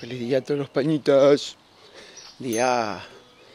Feliz 0.00 0.20
día 0.20 0.38
a 0.38 0.40
todos 0.42 0.60
los 0.60 0.70
pañitas. 0.70 1.56
Día 2.38 3.04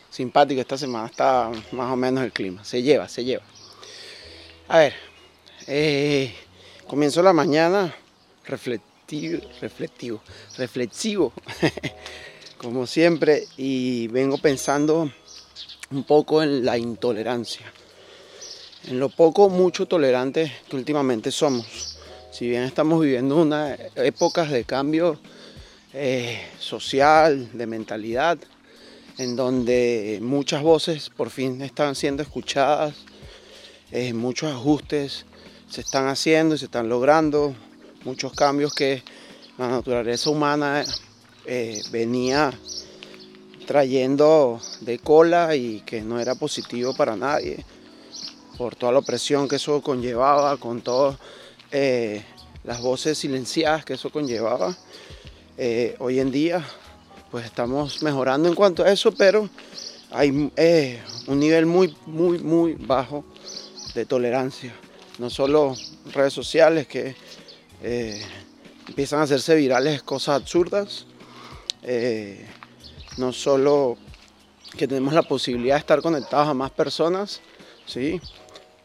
simpático, 0.09 0.59
esta 0.59 0.77
semana 0.77 1.05
está 1.05 1.49
más 1.71 1.89
o 1.89 1.95
menos 1.95 2.21
el 2.21 2.33
clima. 2.33 2.65
Se 2.65 2.83
lleva, 2.83 3.07
se 3.07 3.23
lleva. 3.23 3.43
A 4.67 4.79
ver, 4.79 4.93
eh, 5.67 6.35
comienzo 6.85 7.23
la 7.23 7.31
mañana 7.31 7.95
reflectivo, 8.45 9.41
reflectivo, 9.61 10.21
reflexivo, 10.57 11.31
como 12.57 12.87
siempre, 12.87 13.47
y 13.55 14.09
vengo 14.09 14.37
pensando 14.37 15.09
un 15.91 16.03
poco 16.03 16.43
en 16.43 16.65
la 16.65 16.77
intolerancia, 16.77 17.71
en 18.87 18.99
lo 18.99 19.07
poco, 19.07 19.47
mucho 19.47 19.85
tolerante 19.85 20.51
que 20.67 20.75
últimamente 20.75 21.31
somos. 21.31 21.97
Si 22.33 22.49
bien 22.49 22.63
estamos 22.63 22.99
viviendo 23.01 23.37
unas 23.37 23.79
épocas 23.95 24.51
de 24.51 24.65
cambio 24.65 25.19
eh, 25.95 26.41
social, 26.57 27.49
de 27.53 27.67
mentalidad, 27.67 28.39
en 29.19 29.35
donde 29.35 30.17
muchas 30.23 30.63
voces 30.63 31.11
por 31.11 31.29
fin 31.29 31.61
están 31.61 31.93
siendo 31.93 32.23
escuchadas, 32.23 32.95
eh, 33.91 34.11
muchos 34.11 34.51
ajustes 34.51 35.27
se 35.69 35.81
están 35.81 36.07
haciendo 36.07 36.55
y 36.55 36.57
se 36.57 36.65
están 36.65 36.89
logrando, 36.89 37.53
muchos 38.05 38.33
cambios 38.33 38.73
que 38.73 39.03
la 39.59 39.67
naturaleza 39.67 40.31
humana 40.31 40.83
eh, 41.45 41.79
venía 41.91 42.51
trayendo 43.67 44.59
de 44.81 44.97
cola 44.97 45.55
y 45.55 45.81
que 45.81 46.01
no 46.01 46.19
era 46.19 46.33
positivo 46.33 46.95
para 46.95 47.15
nadie, 47.15 47.63
por 48.57 48.75
toda 48.75 48.93
la 48.93 48.99
opresión 48.99 49.47
que 49.47 49.57
eso 49.57 49.79
conllevaba, 49.83 50.57
con 50.57 50.81
todas 50.81 51.19
las 52.63 52.81
voces 52.81 53.19
silenciadas 53.19 53.85
que 53.85 53.93
eso 53.93 54.11
conllevaba. 54.11 54.75
Eh, 55.55 55.95
hoy 55.99 56.19
en 56.19 56.31
día 56.31 56.65
pues 57.29 57.45
estamos 57.45 58.01
mejorando 58.01 58.49
en 58.49 58.55
cuanto 58.55 58.83
a 58.83 58.91
eso, 58.91 59.11
pero 59.11 59.49
hay 60.11 60.51
eh, 60.55 60.99
un 61.27 61.39
nivel 61.39 61.65
muy, 61.67 61.95
muy, 62.07 62.39
muy 62.39 62.73
bajo 62.73 63.23
de 63.93 64.05
tolerancia. 64.05 64.73
No 65.19 65.29
solo 65.29 65.75
redes 66.11 66.33
sociales 66.33 66.87
que 66.87 67.15
eh, 67.83 68.21
empiezan 68.87 69.19
a 69.19 69.23
hacerse 69.23 69.55
virales 69.55 70.01
cosas 70.01 70.41
absurdas, 70.41 71.05
no 73.17 73.33
solo 73.33 73.97
que 74.77 74.87
tenemos 74.87 75.13
la 75.13 75.23
posibilidad 75.23 75.75
de 75.75 75.79
estar 75.79 76.01
conectados 76.01 76.47
a 76.47 76.53
más 76.53 76.71
personas, 76.71 77.41
¿sí? 77.85 78.21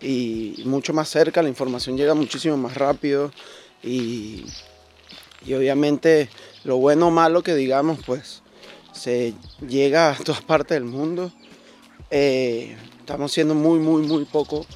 y 0.01 0.63
mucho 0.65 0.93
más 0.93 1.09
cerca, 1.09 1.43
la 1.43 1.49
información 1.49 1.97
llega 1.97 2.15
muchísimo 2.15 2.57
más 2.57 2.77
rápido 2.77 3.31
y 3.83 4.45
y 5.45 5.55
obviamente 5.55 6.29
lo 6.65 6.77
bueno 6.77 7.09
o 7.09 7.11
malo 7.11 7.43
que 7.43 7.55
digamos, 7.55 7.99
pues 8.05 8.43
se 8.93 9.35
llega 9.67 10.11
a 10.11 10.17
todas 10.17 10.43
partes 10.43 10.77
del 10.77 10.85
mundo. 10.85 11.33
Eh, 12.11 12.77
estamos 13.01 13.33
siendo 13.33 13.55
muy, 13.55 13.79
muy, 13.79 14.03
muy 14.03 14.25
poco 14.25 14.67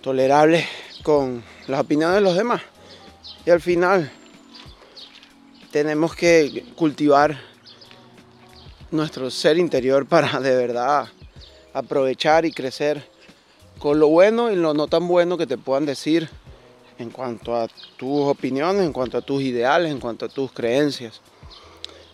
tolerables 0.00 0.66
con 1.02 1.42
las 1.66 1.80
opiniones 1.80 2.16
de 2.16 2.20
los 2.22 2.36
demás. 2.36 2.62
Y 3.44 3.50
al 3.50 3.60
final 3.60 4.10
tenemos 5.70 6.14
que 6.14 6.64
cultivar 6.76 7.38
nuestro 8.90 9.30
ser 9.30 9.58
interior 9.58 10.06
para 10.06 10.40
de 10.40 10.56
verdad 10.56 11.08
aprovechar 11.74 12.46
y 12.46 12.52
crecer 12.52 13.06
con 13.78 14.00
lo 14.00 14.08
bueno 14.08 14.50
y 14.50 14.56
lo 14.56 14.74
no 14.74 14.88
tan 14.88 15.06
bueno 15.06 15.36
que 15.36 15.46
te 15.46 15.58
puedan 15.58 15.86
decir 15.86 16.28
en 16.98 17.10
cuanto 17.10 17.54
a 17.54 17.68
tus 17.96 18.26
opiniones, 18.26 18.82
en 18.82 18.92
cuanto 18.92 19.18
a 19.18 19.22
tus 19.22 19.42
ideales, 19.42 19.90
en 19.90 20.00
cuanto 20.00 20.26
a 20.26 20.28
tus 20.28 20.52
creencias. 20.52 21.20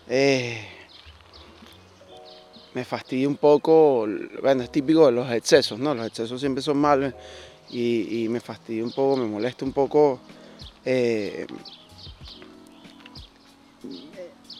Eh, 0.07 0.63
me 2.73 2.85
fastidia 2.85 3.27
un 3.27 3.37
poco, 3.37 4.07
bueno, 4.41 4.63
es 4.63 4.71
típico 4.71 5.05
de 5.07 5.13
los 5.13 5.31
excesos, 5.31 5.79
¿no? 5.79 5.95
Los 5.95 6.07
excesos 6.07 6.39
siempre 6.39 6.61
son 6.61 6.77
malos 6.77 7.13
y, 7.69 8.27
me 8.29 8.39
fastidia 8.39 8.83
un 8.83 8.91
poco, 8.91 9.17
me 9.17 9.25
molesta 9.25 9.65
un 9.65 9.73
poco 9.73 10.19
eh, 10.83 11.47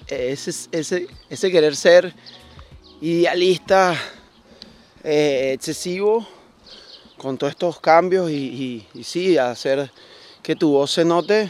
ese, 0.08 1.52
querer 1.52 1.76
ser 1.76 2.14
idealista 3.02 3.96
eh, 5.04 5.52
excesivo 5.54 6.26
con 7.18 7.38
todos 7.38 7.52
estos 7.52 7.80
cambios 7.80 8.32
y 8.32 8.88
sí, 9.04 9.38
hacer 9.38 9.92
que 10.46 10.56
tu 10.56 10.70
voz 10.70 10.92
se 10.92 11.04
note, 11.04 11.50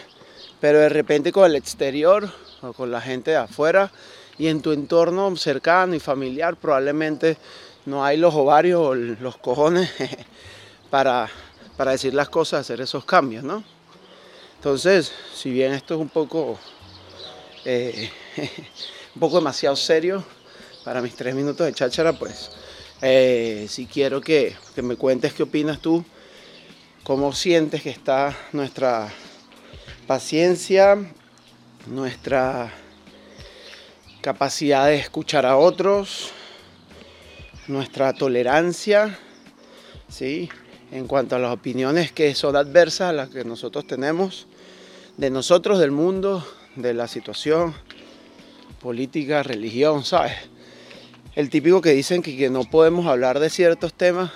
pero 0.61 0.79
de 0.79 0.87
repente 0.87 1.33
con 1.33 1.43
el 1.43 1.57
exterior 1.57 2.31
o 2.61 2.71
con 2.71 2.91
la 2.91 3.01
gente 3.01 3.31
de 3.31 3.37
afuera 3.37 3.91
y 4.37 4.47
en 4.47 4.61
tu 4.61 4.71
entorno 4.71 5.35
cercano 5.35 5.95
y 5.95 5.99
familiar 5.99 6.55
probablemente 6.55 7.35
no 7.85 8.05
hay 8.05 8.15
los 8.15 8.33
ovarios 8.33 8.79
o 8.79 8.95
los 8.95 9.35
cojones 9.35 9.91
para, 10.89 11.29
para 11.75 11.91
decir 11.91 12.13
las 12.13 12.29
cosas, 12.29 12.61
hacer 12.61 12.79
esos 12.79 13.03
cambios, 13.03 13.43
¿no? 13.43 13.65
Entonces, 14.55 15.11
si 15.33 15.51
bien 15.51 15.73
esto 15.73 15.95
es 15.95 15.99
un 15.99 16.07
poco, 16.07 16.57
eh, 17.65 18.09
un 19.13 19.19
poco 19.19 19.39
demasiado 19.39 19.75
serio 19.75 20.23
para 20.85 21.01
mis 21.01 21.15
tres 21.15 21.35
minutos 21.35 21.67
de 21.67 21.73
cháchara, 21.73 22.13
pues 22.13 22.49
eh, 23.01 23.65
si 23.67 23.87
quiero 23.87 24.21
que, 24.21 24.55
que 24.73 24.81
me 24.81 24.95
cuentes 24.95 25.33
qué 25.33 25.43
opinas 25.43 25.81
tú 25.81 26.05
cómo 27.05 27.33
sientes 27.33 27.83
que 27.83 27.91
está 27.91 28.35
nuestra 28.51 29.13
paciencia, 30.07 30.97
nuestra 31.85 32.73
capacidad 34.21 34.87
de 34.87 34.95
escuchar 34.95 35.45
a 35.45 35.55
otros, 35.55 36.31
nuestra 37.67 38.13
tolerancia, 38.13 39.19
¿sí? 40.09 40.49
en 40.91 41.05
cuanto 41.05 41.35
a 41.35 41.39
las 41.39 41.53
opiniones 41.53 42.11
que 42.11 42.33
son 42.33 42.55
adversas 42.55 43.11
a 43.11 43.13
las 43.13 43.29
que 43.29 43.45
nosotros 43.45 43.85
tenemos, 43.85 44.47
de 45.15 45.29
nosotros, 45.29 45.77
del 45.77 45.91
mundo, 45.91 46.43
de 46.75 46.95
la 46.95 47.07
situación 47.07 47.75
política, 48.81 49.43
religión, 49.43 50.03
¿sabes? 50.03 50.33
El 51.35 51.51
típico 51.51 51.81
que 51.81 51.91
dicen 51.91 52.23
que, 52.23 52.35
que 52.35 52.49
no 52.49 52.63
podemos 52.63 53.05
hablar 53.05 53.39
de 53.39 53.51
ciertos 53.51 53.93
temas 53.93 54.31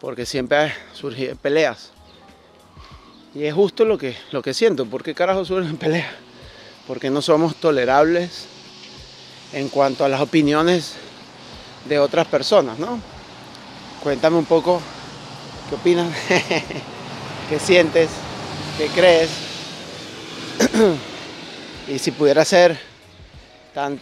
porque 0.00 0.24
siempre 0.26 0.72
surgen 0.92 1.36
peleas. 1.36 1.90
Y 3.34 3.44
es 3.44 3.54
justo 3.54 3.84
lo 3.84 3.98
que, 3.98 4.16
lo 4.32 4.42
que 4.42 4.54
siento. 4.54 4.86
¿Por 4.86 5.02
qué 5.02 5.14
carajo 5.14 5.44
surgen 5.44 5.76
peleas? 5.78 6.10
Porque 6.86 7.10
no 7.10 7.22
somos 7.22 7.56
tolerables 7.56 8.46
en 9.52 9.68
cuanto 9.68 10.04
a 10.04 10.08
las 10.08 10.20
opiniones 10.20 10.94
de 11.84 11.98
otras 11.98 12.26
personas, 12.26 12.78
¿no? 12.78 13.00
Cuéntame 14.02 14.36
un 14.36 14.46
poco 14.46 14.80
qué 15.68 15.74
opinas, 15.74 16.08
qué 17.48 17.58
sientes, 17.58 18.10
qué 18.78 18.86
crees. 18.88 19.30
y 21.88 21.98
si 21.98 22.10
pudiera 22.10 22.44
ser 22.44 22.78
tan 23.74 23.98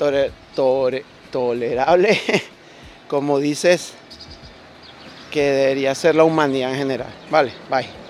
tolerable 1.31 2.20
como 3.08 3.38
dices 3.38 3.92
que 5.31 5.43
debería 5.43 5.94
ser 5.94 6.15
la 6.15 6.25
humanidad 6.25 6.72
en 6.72 6.78
general. 6.78 7.09
Vale, 7.31 7.53
bye. 7.71 8.07